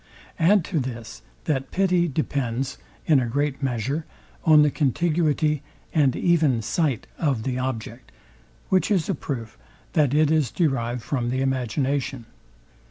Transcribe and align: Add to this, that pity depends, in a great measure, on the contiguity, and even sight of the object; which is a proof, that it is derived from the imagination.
Add 0.39 0.65
to 0.65 0.79
this, 0.79 1.21
that 1.43 1.69
pity 1.69 2.07
depends, 2.07 2.79
in 3.05 3.19
a 3.19 3.27
great 3.27 3.61
measure, 3.61 4.07
on 4.43 4.63
the 4.63 4.71
contiguity, 4.71 5.61
and 5.93 6.15
even 6.15 6.63
sight 6.63 7.05
of 7.19 7.43
the 7.43 7.59
object; 7.59 8.11
which 8.69 8.89
is 8.89 9.09
a 9.09 9.13
proof, 9.13 9.59
that 9.93 10.15
it 10.15 10.31
is 10.31 10.49
derived 10.49 11.03
from 11.03 11.29
the 11.29 11.41
imagination. 11.41 12.25